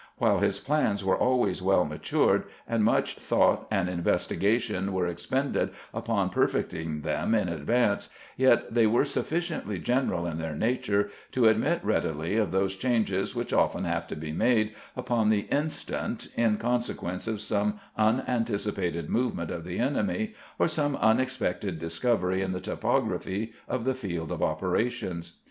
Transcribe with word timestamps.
While 0.17 0.39
his 0.39 0.59
plans 0.59 1.03
were 1.05 1.15
always 1.15 1.61
well 1.61 1.85
matured, 1.85 2.45
and 2.67 2.83
much 2.83 3.17
thought 3.17 3.67
and 3.69 3.87
investiga 3.87 4.59
tion 4.59 4.93
were 4.93 5.05
expended 5.05 5.69
upon 5.93 6.31
perfecting 6.31 7.01
them 7.01 7.35
in 7.35 7.47
advance, 7.47 8.09
yet 8.35 8.73
they 8.73 8.87
were 8.87 9.05
sufficiently 9.05 9.77
general 9.77 10.25
in 10.25 10.39
their 10.39 10.55
nature 10.55 11.11
to 11.33 11.47
admit 11.47 11.81
readily 11.85 12.35
of 12.35 12.49
those 12.49 12.75
changes 12.75 13.35
which 13.35 13.53
often 13.53 13.83
have 13.83 14.07
to 14.07 14.15
be 14.15 14.31
made 14.31 14.73
upon 14.95 15.29
the 15.29 15.41
instant 15.51 16.29
in 16.35 16.57
conse'quence 16.57 17.27
of 17.27 17.39
some 17.39 17.79
unanti 17.95 18.57
cipated 18.57 19.07
movement 19.07 19.51
of 19.51 19.63
the 19.63 19.77
enemy, 19.77 20.33
or 20.57 20.67
some 20.67 20.95
unexpected 20.95 21.77
discovery 21.77 22.41
in 22.41 22.53
the 22.53 22.59
topography 22.59 23.53
of 23.69 23.85
the 23.85 23.93
field 23.93 24.31
of 24.31 24.41
operations. 24.41 25.33